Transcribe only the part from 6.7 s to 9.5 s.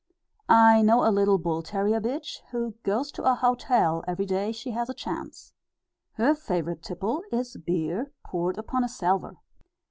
tipple is beer poured upon a salver.